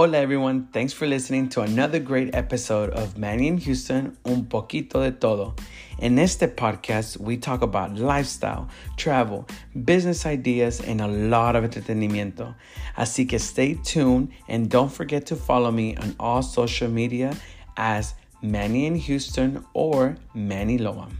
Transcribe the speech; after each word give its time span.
Hola 0.00 0.16
everyone, 0.16 0.66
thanks 0.72 0.94
for 0.94 1.06
listening 1.06 1.50
to 1.50 1.60
another 1.60 1.98
great 1.98 2.34
episode 2.34 2.88
of 2.94 3.18
Manny 3.18 3.48
in 3.48 3.58
Houston, 3.58 4.16
Un 4.24 4.46
Poquito 4.46 5.02
de 5.02 5.10
Todo. 5.10 5.54
In 5.98 6.14
this 6.14 6.38
podcast, 6.38 7.18
we 7.18 7.36
talk 7.36 7.60
about 7.60 7.96
lifestyle, 7.96 8.66
travel, 8.96 9.46
business 9.84 10.24
ideas, 10.24 10.80
and 10.80 11.02
a 11.02 11.06
lot 11.06 11.54
of 11.54 11.64
entretenimiento. 11.64 12.54
Así 12.96 13.28
que 13.28 13.38
stay 13.38 13.74
tuned 13.84 14.30
and 14.48 14.70
don't 14.70 14.90
forget 14.90 15.26
to 15.26 15.36
follow 15.36 15.70
me 15.70 15.94
on 15.96 16.16
all 16.18 16.40
social 16.40 16.88
media 16.88 17.36
as 17.76 18.14
Manny 18.40 18.86
in 18.86 18.94
Houston 18.94 19.62
or 19.74 20.16
Manny 20.32 20.78
Loam. 20.78 21.10